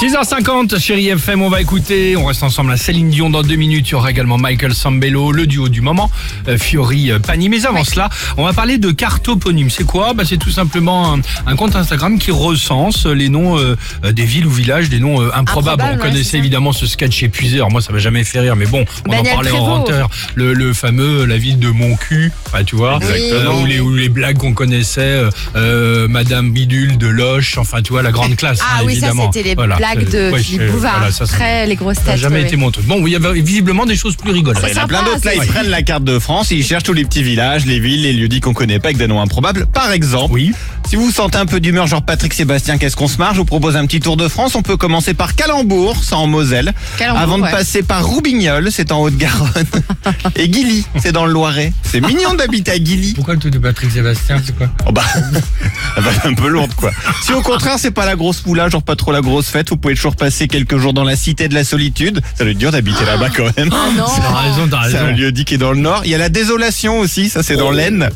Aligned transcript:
6h50, 0.00 0.78
chérie 0.78 1.08
FM, 1.08 1.42
on 1.42 1.48
va 1.48 1.60
écouter, 1.60 2.16
on 2.16 2.24
reste 2.26 2.44
ensemble 2.44 2.70
à 2.70 2.76
Céline 2.76 3.10
Dion 3.10 3.30
dans 3.30 3.42
deux 3.42 3.56
minutes, 3.56 3.88
il 3.88 3.92
y 3.92 3.94
aura 3.96 4.12
également 4.12 4.38
Michael 4.38 4.72
Sambello, 4.72 5.32
le 5.32 5.48
duo 5.48 5.68
du 5.68 5.80
moment, 5.80 6.08
euh, 6.46 6.56
Fiori 6.56 7.10
euh, 7.10 7.18
Pani. 7.18 7.48
Mais 7.48 7.66
avant 7.66 7.82
cela, 7.82 8.08
on 8.36 8.44
va 8.44 8.52
parler 8.52 8.78
de 8.78 8.92
cartoponyme. 8.92 9.70
C'est 9.70 9.82
quoi? 9.82 10.14
Bah, 10.14 10.22
C'est 10.24 10.36
tout 10.36 10.52
simplement 10.52 11.14
un, 11.14 11.20
un 11.48 11.56
compte 11.56 11.74
Instagram 11.74 12.20
qui 12.20 12.30
recense 12.30 13.06
les 13.06 13.28
noms 13.28 13.58
euh, 13.58 13.74
des 14.12 14.24
villes 14.24 14.46
ou 14.46 14.50
villages, 14.50 14.88
des 14.88 15.00
noms 15.00 15.20
euh, 15.20 15.30
improbables. 15.34 15.82
On 15.84 15.94
ouais, 15.94 15.98
connaissait 15.98 16.22
ça. 16.32 16.38
évidemment 16.38 16.70
ce 16.72 16.86
sketch 16.86 17.20
épuisé, 17.24 17.56
alors 17.56 17.72
moi 17.72 17.80
ça 17.82 17.92
m'a 17.92 17.98
jamais 17.98 18.22
fait 18.22 18.38
rire, 18.38 18.54
mais 18.54 18.66
bon, 18.66 18.84
on 19.08 19.12
en 19.14 19.24
parlait 19.24 19.50
en 19.50 19.64
renteur. 19.64 20.10
Le, 20.36 20.52
le 20.54 20.74
fameux, 20.74 21.24
la 21.24 21.38
ville 21.38 21.58
de 21.58 21.70
mon 21.70 21.96
cul, 21.96 22.30
enfin, 22.46 22.62
tu 22.62 22.76
vois, 22.76 23.00
euh, 23.02 23.52
ou, 23.62 23.66
les, 23.66 23.80
ou 23.80 23.92
les 23.96 24.08
blagues 24.08 24.38
qu'on 24.38 24.54
connaissait, 24.54 25.22
Madame 25.56 26.52
Bidule 26.52 26.98
de 26.98 27.08
Loche, 27.08 27.58
enfin 27.58 27.82
tu 27.82 27.92
vois, 27.92 28.02
la 28.02 28.12
grande 28.12 28.36
classe. 28.36 28.60
Ah 28.62 28.76
hein, 28.76 28.82
oui, 28.86 28.92
ça 28.94 29.08
évidemment. 29.08 29.32
c'était 29.32 29.48
les 29.48 29.54
Voilà. 29.56 29.74
blagues 29.74 29.87
de 29.96 30.30
Ouais, 30.32 30.42
Philippe 30.42 30.62
je- 30.62 30.70
Bouvard. 30.72 30.96
voilà, 30.98 31.12
ça, 31.12 31.26
ça- 31.26 31.34
Après, 31.34 31.66
les 31.66 31.74
grosses 31.76 31.96
ça 31.96 32.02
n'a 32.04 32.12
têtes. 32.12 32.20
jamais 32.20 32.36
ouais, 32.36 32.42
été 32.42 32.56
ouais. 32.56 32.56
mon 32.62 32.70
truc. 32.70 32.86
Bon, 32.86 33.06
il 33.06 33.12
y 33.12 33.16
avait 33.16 33.32
visiblement 33.40 33.86
des 33.86 33.96
choses 33.96 34.16
plus 34.16 34.30
rigolotes. 34.32 34.62
Il 34.68 34.74
y 34.74 34.78
en 34.78 34.84
a 34.84 34.86
plein 34.86 35.02
d'autres. 35.02 35.24
Là, 35.24 35.32
c'est 35.34 35.36
ils 35.36 35.46
prennent 35.46 35.68
la 35.70 35.82
carte 35.82 36.04
de 36.04 36.18
France, 36.18 36.50
ils 36.50 36.64
cherchent 36.64 36.82
tous 36.84 36.92
les 36.92 37.04
petits 37.04 37.22
villages, 37.22 37.66
les 37.66 37.80
villes, 37.80 38.02
les 38.02 38.12
lieux 38.12 38.28
dits 38.28 38.40
qu'on 38.40 38.54
connaît 38.54 38.78
pas 38.78 38.88
avec 38.88 38.96
des 38.98 39.06
noms 39.06 39.20
improbables. 39.20 39.66
Par 39.66 39.92
exemple, 39.92 40.32
Oui. 40.34 40.52
Si 40.88 40.96
vous 40.96 41.10
sentez 41.10 41.36
un 41.36 41.44
peu 41.44 41.60
d'humeur, 41.60 41.86
genre 41.86 42.02
Patrick 42.02 42.32
Sébastien, 42.32 42.78
qu'est-ce 42.78 42.96
qu'on 42.96 43.08
se 43.08 43.18
marche 43.18 43.34
Je 43.34 43.40
vous 43.40 43.44
propose 43.44 43.76
un 43.76 43.84
petit 43.84 44.00
tour 44.00 44.16
de 44.16 44.26
France. 44.26 44.54
On 44.54 44.62
peut 44.62 44.76
commencer 44.78 45.12
par 45.12 45.34
Calembourg, 45.34 45.96
c'est 46.02 46.14
en 46.14 46.26
Moselle. 46.26 46.72
Calembour, 46.96 47.20
avant 47.20 47.38
de 47.38 47.42
passer 47.42 47.82
par 47.82 48.06
Roubignol, 48.06 48.70
c'est 48.72 48.90
en 48.90 49.00
Haute-Garonne. 49.02 49.48
Et 50.36 50.48
Guilly, 50.48 50.86
c'est 50.98 51.12
dans 51.12 51.26
le 51.26 51.32
Loiret. 51.32 51.72
C'est 51.82 52.00
mignon 52.00 52.32
d'habiter 52.34 52.70
à 52.72 52.78
Guilly. 52.78 53.12
Pourquoi 53.12 53.34
le 53.34 53.40
truc 53.40 53.52
de 53.52 53.58
Patrick 53.58 53.90
Sébastien, 53.90 54.40
c'est 54.44 54.56
quoi? 54.56 54.68
Oh 54.86 54.92
bah, 54.92 55.02
elle 55.96 56.02
va 56.02 56.10
être 56.10 56.26
un 56.26 56.34
peu 56.34 56.48
lourde 56.48 56.72
quoi. 56.74 56.90
Si 57.22 57.34
au 57.34 57.42
contraire 57.42 57.76
c'est 57.78 57.90
pas 57.90 58.06
la 58.06 58.16
grosse 58.16 58.44
moula, 58.46 58.68
genre 58.70 58.82
pas 58.82 58.96
trop 58.96 59.12
la 59.12 59.20
grosse 59.20 59.48
fête, 59.48 59.68
vous 59.68 59.76
pouvez 59.76 59.94
toujours 59.94 60.16
passer 60.16 60.48
quelques 60.48 60.78
jours 60.78 60.94
dans 60.94 61.04
la 61.04 61.16
cité 61.16 61.48
de 61.48 61.54
la 61.54 61.64
solitude. 61.64 62.22
Ça 62.34 62.44
doit 62.44 62.52
être 62.52 62.58
dur 62.58 62.72
d'habiter 62.72 63.04
là-bas 63.04 63.28
quand 63.36 63.56
même. 63.58 63.68
Oh 63.72 63.92
non 63.96 64.06
T'as 64.06 64.40
raison, 64.40 64.68
t'as 64.70 64.88
C'est 64.90 64.96
un 64.96 65.04
raison. 65.06 65.16
lieu 65.18 65.32
dit 65.32 65.44
qui 65.44 65.54
est 65.54 65.58
dans 65.58 65.72
le 65.72 65.80
nord. 65.80 66.02
Il 66.04 66.10
y 66.10 66.14
a 66.14 66.18
la 66.18 66.30
désolation 66.30 66.98
aussi, 67.00 67.28
ça 67.28 67.42
c'est 67.42 67.56
dans 67.56 67.70
l'Aisne. 67.70 68.08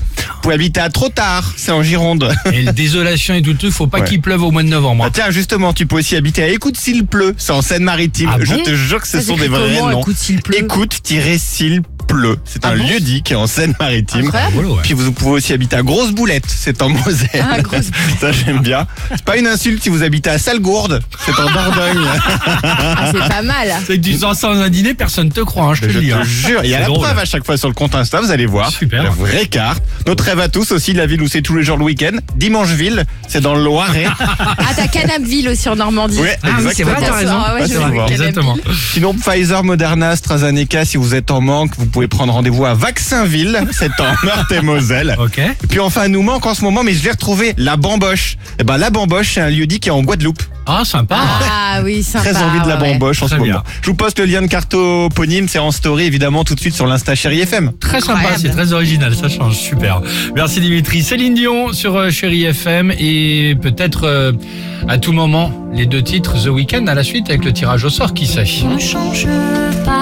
Vous 0.43 0.49
pouvez 0.49 0.55
habiter 0.57 0.81
à 0.81 0.91
trop 0.91 1.09
tard, 1.09 1.53
c'est 1.57 1.71
en 1.71 1.85
Gironde. 1.85 2.29
Et 2.53 2.63
le 2.63 2.73
désolation 2.73 3.33
et 3.35 3.43
tout 3.43 3.53
le 3.53 3.57
truc, 3.59 3.71
faut 3.71 3.87
pas 3.87 4.01
Ouais. 4.01 4.09
qu'il 4.09 4.21
pleuve 4.21 4.43
au 4.43 4.51
mois 4.51 4.65
de 4.65 4.69
novembre. 4.69 5.05
Ah, 5.07 5.11
tiens, 5.13 5.31
justement, 5.31 5.73
tu 5.73 5.87
peux 5.87 5.95
aussi 5.99 6.17
habiter 6.17 6.43
à 6.43 6.49
Écoute 6.49 6.77
s'il 6.77 7.07
pleut, 7.07 7.33
c'est 7.39 7.53
en 7.53 7.63
Seine-Maritime. 7.63 8.29
Ah 8.33 8.39
Je 8.41 8.55
bon 8.57 8.63
te 8.65 8.75
jure 8.75 9.01
que 9.01 9.07
ce 9.07 9.21
Ça 9.21 9.25
sont 9.27 9.37
des 9.37 9.47
vrais 9.47 9.81
noms. 9.81 10.01
écoute 10.01 10.17
s'il 10.17 10.43
pleut? 10.43 10.59
Écoute-s'il 10.59 11.83
pleut. 12.13 12.37
C'est 12.45 12.65
Ah 12.65 12.71
un 12.71 12.77
bon 12.77 12.87
lieu 12.87 13.01
dit 13.01 13.23
qui 13.23 13.33
est 13.33 13.37
en 13.37 13.47
Seine-Maritime. 13.47 14.31
Puis 14.83 14.95
vous 14.95 15.13
pouvez 15.13 15.31
aussi 15.33 15.53
habiter 15.53 15.77
à 15.77 15.83
Grosse 15.83 16.11
Boulette, 16.13 16.45
c'est 16.47 16.81
en 16.83 16.89
Moselle. 16.91 17.29
Ah, 17.51 17.61
Grosse 17.61 17.87
Ça 18.21 18.33
j'aime 18.33 18.59
bien. 18.61 18.87
C'est 19.11 19.25
pas 19.25 19.37
une 19.37 19.47
insulte 19.47 19.83
si 19.83 19.89
vous 19.89 20.03
habitez 20.03 20.31
à 20.31 20.39
Salgourde, 20.39 21.01
c'est 21.25 21.33
en 21.33 21.45
Dordogne. 21.51 22.07
Ah, 22.63 23.11
c'est 23.13 23.29
pas 23.29 23.43
mal. 23.43 23.73
C'est 23.87 23.99
que 23.99 24.03
tu 24.05 24.15
sors 24.15 24.35
sans 24.35 24.51
un 24.61 24.69
dîner, 24.69 24.95
personne 24.95 25.31
te 25.31 25.41
croit, 25.41 25.65
hein, 25.71 25.75
je 25.75 25.83
te 25.83 25.89
Je 25.89 25.95
le 25.99 26.05
dis. 26.05 26.11
te 26.11 26.15
hein. 26.15 26.23
jure, 26.25 26.61
il 26.65 26.71
y 26.71 26.75
a 26.75 26.79
C'est 26.79 26.83
la 26.83 26.87
drôle. 26.89 27.01
preuve 27.07 27.19
à 27.19 27.25
chaque 27.25 27.45
fois 27.45 27.57
sur 27.57 27.69
le 27.69 27.75
compte 27.75 27.95
Insta, 27.95 28.21
vous 28.21 28.31
allez 28.31 28.47
voir. 28.47 28.71
Super. 28.71 29.03
La 29.05 29.11
vraie 29.11 29.47
carte. 29.47 29.83
Notre 30.07 30.25
rêve 30.25 30.41
à 30.41 30.49
tous 30.49 30.73
aussi, 30.73 30.93
la 30.93 31.07
ville 31.07 31.23
où 31.23 31.29
c'est 31.29 31.43
tous 31.43 31.57
les 31.57 31.63
jours 31.65 31.77
le 31.79 31.85
week-end. 31.85 32.17
Dimancheville, 32.37 33.05
c'est 33.29 33.41
dans 33.41 33.55
le 33.55 33.63
Loiret. 33.65 34.07
Ah, 34.19 34.57
t'as 34.77 34.87
Canapville 34.89 35.49
aussi 35.49 35.69
en 35.69 35.77
Normandie. 35.77 36.19
Ouais, 36.19 36.37
Ah 36.43 36.49
oui, 36.61 36.71
c'est 36.75 36.83
vrai, 36.85 36.97
t'as 37.01 37.15
raison. 37.15 37.39
Ah 37.45 37.55
ouais, 37.55 37.61
Pas 37.61 37.67
je 37.67 37.73
souvent. 37.73 37.89
vois 37.89 38.05
Canapville. 38.07 38.15
Exactement. 38.27 38.57
Sinon, 38.93 39.15
Pfizer, 39.15 39.65
Moderna, 39.65 40.11
AstraZeneca, 40.11 40.85
si 40.85 40.97
vous 40.97 41.15
êtes 41.15 41.31
en 41.31 41.41
manque, 41.41 41.73
vous 41.79 41.87
pouvez 41.87 42.02
prendre 42.09 42.33
rendez-vous 42.33 42.65
à 42.65 42.75
Vaccinville, 42.75 43.61
c'est 43.73 43.91
en 44.01 44.13
Meurthe-et-Moselle. 44.25 45.17
Ok. 45.19 45.39
Et 45.39 45.67
puis 45.69 45.81
enfin, 45.81 46.09
nous 46.09 46.23
manque 46.23 46.47
en 46.47 46.55
ce 46.55 46.63
moment, 46.63 46.83
mais 46.83 46.93
je 46.95 47.05
l'ai 47.05 47.11
retrouvé, 47.11 47.55
la 47.57 47.77
Bamboche. 47.77 48.37
Et 48.59 48.65
ben, 48.65 48.77
la 48.79 48.91
Bamboche, 48.91 49.35
c'est 49.35 49.41
un 49.41 49.51
lieu 49.51 49.67
dit 49.67 49.81
qui 49.81 49.89
est 49.89 49.93
en 49.93 50.03
Guadeloupe. 50.03 50.43
Ah, 50.67 50.83
sympa. 50.85 51.17
Ah 51.19 51.81
oui, 51.83 52.03
sympa. 52.05 52.31
Très 52.33 52.43
envie 52.43 52.61
de 52.61 52.69
la 52.69 52.81
ouais. 52.81 52.93
Bamboche 52.93 53.23
en 53.23 53.27
Très 53.27 53.37
ce 53.37 53.43
bien. 53.43 53.53
moment. 53.55 53.65
Je 53.83 53.87
vous 53.91 53.97
poste 53.97 54.21
le 54.21 54.27
lien 54.27 54.43
de 54.43 54.47
cartoponyme, 54.47 55.49
c'est 55.49 55.59
en 55.59 55.73
story 55.73 56.05
évidemment 56.05 56.45
tout 56.45 56.55
de 56.55 56.61
suite 56.61 56.75
sur 56.75 56.87
l'Insta 56.87 57.15
Chéri 57.17 57.41
FM. 57.41 57.73
Très 57.81 58.01
sympa, 58.01 58.13
Incroyable. 58.21 58.41
c'est 58.43 58.51
très 58.51 58.73
original, 58.73 59.15
ça 59.15 59.29
change, 59.29 59.57
super. 59.57 60.01
Merci 60.37 60.61
Dimitri. 60.61 61.03
Céline 61.03 61.35
Dion 61.35 61.73
sur 61.73 61.97
euh, 61.97 62.11
Chéri 62.11 62.45
FM 62.45 62.93
et 62.97 63.57
peut-être 63.61 64.05
euh, 64.05 64.33
à 64.89 64.99
tout 64.99 65.13
moment 65.13 65.53
les 65.73 65.87
deux 65.87 66.03
titres 66.03 66.35
The 66.45 66.49
Weeknd 66.49 66.87
à 66.87 66.95
la 66.95 67.03
suite 67.03 67.29
avec 67.29 67.45
le 67.45 67.53
tirage 67.53 67.85
au 67.85 67.91
sort, 67.91 68.15
qui 68.15 68.27
sait 68.27 68.45
Ne 68.65 68.79
change 68.79 69.27
pas 69.85 70.02